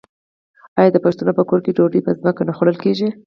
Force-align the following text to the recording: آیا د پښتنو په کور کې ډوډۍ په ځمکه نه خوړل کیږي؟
آیا 0.79 0.89
د 0.93 0.97
پښتنو 1.05 1.31
په 1.37 1.43
کور 1.49 1.59
کې 1.65 1.75
ډوډۍ 1.77 1.99
په 2.03 2.11
ځمکه 2.19 2.41
نه 2.47 2.53
خوړل 2.57 2.77
کیږي؟ 2.83 3.07